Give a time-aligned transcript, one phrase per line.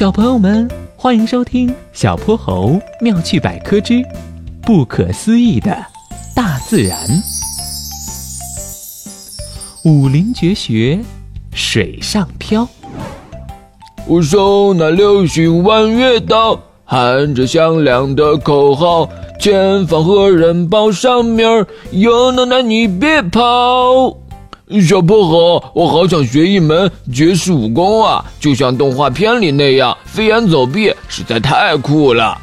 [0.00, 4.02] 小朋友们，欢迎收听小泼猴妙趣百科之
[4.62, 5.76] 不可思议的
[6.34, 6.98] 大自然。
[9.84, 10.98] 武林绝学，
[11.52, 12.66] 水上漂。
[14.06, 19.06] 我手拿流星弯月刀，喊着响亮的口号，
[19.38, 21.66] 前方何人报上名？
[21.90, 24.16] 有能耐你别跑！
[24.78, 32.38] 小泼猴，我好想学一门绝世武功啊，就像动画片里那样飞檐走壁，实在太酷了。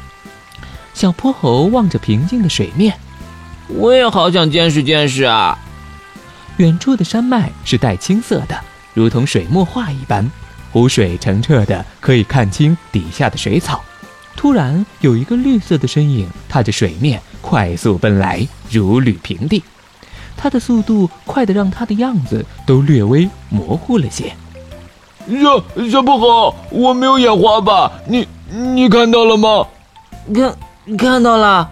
[0.92, 2.94] 小泼猴望着平静的水面，
[3.68, 5.58] 我也好想见识见识啊。
[6.58, 8.58] 远处的山脉是带青色的，
[8.92, 10.28] 如同水墨画一般，
[10.70, 13.80] 湖水澄澈的可以看清底下的水草。
[14.36, 19.62] 突然，有一个绿色的身影踏着水面快速奔来，如履平地。
[20.38, 24.32] 他的速度快得让他的样子都略微模糊了些。
[25.26, 27.92] 小小泼猴，我没有眼花吧？
[28.06, 29.66] 你你看到了吗？
[30.32, 30.56] 看
[30.96, 31.68] 看到了。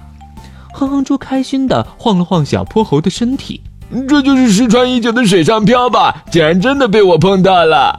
[0.74, 3.62] 哼哼猪开心的晃了晃小泼猴的身体。
[4.08, 6.24] 这就是失传已久的水上漂吧？
[6.30, 7.98] 竟然真的被我碰到了。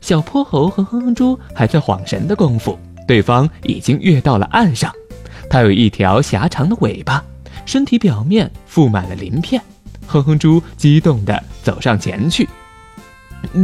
[0.00, 4.92] 小泼猴和哼哼猪还在晃神的功夫，对方已经跃到了岸上。
[5.48, 7.24] 它有一条狭长的尾巴。
[7.64, 9.62] 身体表面覆满了鳞片，
[10.06, 12.48] 哼哼猪激动地走上前去。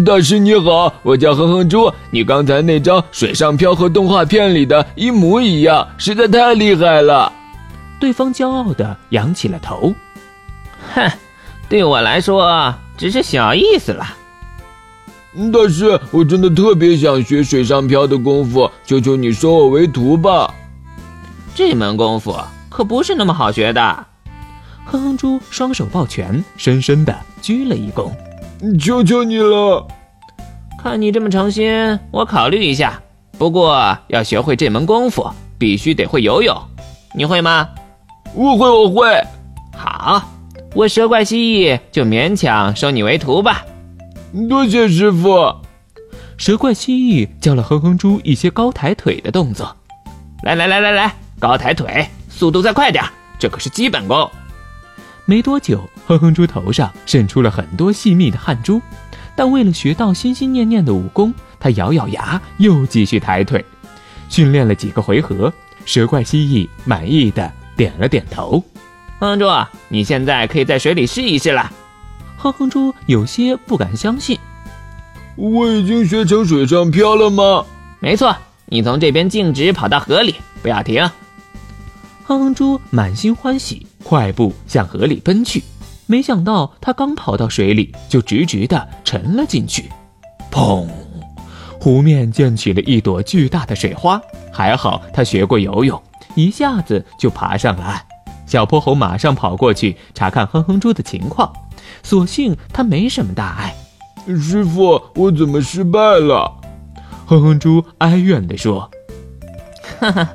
[0.05, 7.33] 大师你好，我叫哼哼猪，你刚才那张水上漂和动画片里的一模一样，实在太厉害了。
[8.01, 9.95] 对方骄傲地扬起了头。
[10.95, 11.11] 哼，
[11.69, 14.05] 对我来说只是小意思了。
[15.53, 20.53] 大师，我真的特别想学水上漂的功夫，求求你收我为徒吧。
[21.55, 22.37] 这门功夫。
[22.69, 24.07] 可不是那么好学的，
[24.85, 28.11] 哼哼猪双手抱拳，深深的鞠了一躬。
[28.79, 29.87] 求求你了，
[30.83, 33.01] 看你这么诚心，我考虑一下。
[33.39, 36.57] 不过要学会这门功夫，必须得会游泳。
[37.15, 37.69] 你会吗？
[38.35, 39.23] 我会，我会。
[39.77, 40.23] 好，
[40.75, 43.65] 我蛇怪蜥蜴就勉强收你为徒吧。
[44.49, 45.55] 多谢师傅。
[46.37, 49.75] 蛇怪蜥蜴教了哼哼猪一些高抬腿的动作。
[50.43, 52.09] 来来来来来，高抬腿。
[52.39, 53.05] 速度再快点，
[53.37, 54.31] 这可是基本功。
[55.25, 58.81] 没多久，哼哼猪头上渗出了很多细密的汗珠，
[59.35, 63.65] 但为了学到心心念念的武功，他咬咬牙，又继续抬腿。
[64.29, 65.53] 训练了几个回合，
[65.85, 68.63] 蛇怪蜥蜴满意的点了点头。
[69.19, 69.47] 哼哼猪，
[69.89, 71.73] 你现在可以在水里试一试了。
[72.37, 74.39] 哼哼猪有些不敢相信
[75.35, 77.67] ：“我已经学成水上漂了吗
[77.99, 81.11] ？”“没错，你从这边径直跑到河里，不要停。”
[82.29, 85.65] 哼哼猪满心欢喜，快步向河里奔去。
[86.05, 89.91] 没想到他刚跑到水里，就直直的沉了进去。
[90.51, 90.87] 砰！
[91.81, 94.21] 湖面溅起了一朵巨大的水花。
[94.53, 96.03] 还好他学过游泳，
[96.35, 97.99] 一下子就爬上了岸。
[98.47, 101.51] 小泼猴马上跑过去查看哼哼猪的情况，
[102.03, 103.75] 所幸他没什么大碍。
[104.27, 106.61] 师傅，我怎么失败了？
[107.25, 108.91] 哼哼猪哀怨地说
[109.99, 110.29] ：“哈哈。”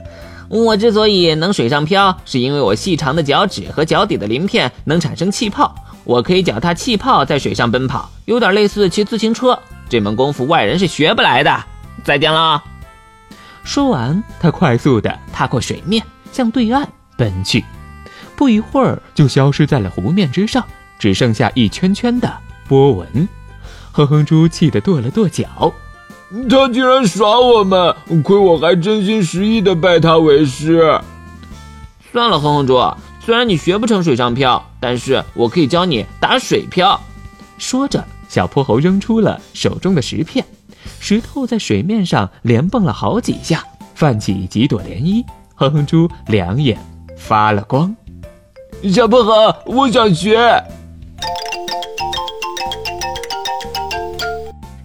[0.53, 9.58] 我之所以能水上漂，是因为我细长的脚趾和脚底的鳞片能产生气泡，我可以脚踏气泡在水上奔跑，有点类似骑自行车。
[9.90, 11.63] 这门功夫外人是学不来的。
[12.03, 12.63] 再见了。
[13.63, 16.88] 说完，他快速地踏过水面，向对岸
[17.18, 17.66] 奔去。
[18.36, 20.63] 不一会儿，就消失在了湖面之上，
[21.00, 22.31] 只剩下一圈圈的
[22.68, 23.28] 波纹。
[23.92, 25.74] 哼哼猪气得跺了跺脚。
[26.49, 30.99] 他竟然耍我们，亏我还真心实意的拜他为师。
[32.11, 32.79] 算了，哼哼猪，
[33.23, 36.99] 虽然你学不成水上漂，但是我可以教你打水漂。
[37.59, 40.44] 说着，小泼猴扔出了手中的石片，
[40.99, 43.63] 石头在水面上连蹦了好几下，
[43.94, 45.23] 泛起几朵涟漪。
[45.53, 46.79] 哼哼猪两眼
[47.15, 47.95] 发了光。
[48.91, 50.39] 小泼猴，我想学。